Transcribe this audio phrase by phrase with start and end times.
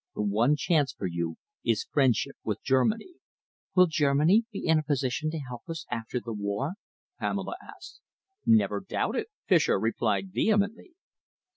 [0.15, 3.13] The one chance for you is friendship with Germany."
[3.75, 6.73] "Will Germany be in a position to help us after the war?"
[7.19, 8.01] Pamela asked.
[8.43, 10.93] "Never doubt it," Fischer replied vehemently.